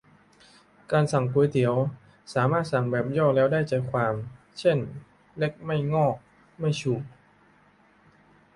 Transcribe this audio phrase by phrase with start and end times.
[0.91, 1.75] การสั่งก๋วยเตี๋ยว
[2.33, 4.13] สามารถสั่งแบบย่อแล้วได้ใจความ
[4.59, 4.77] เช่น
[5.37, 6.15] เล็กไม่งอก
[6.59, 6.93] ไม่ชู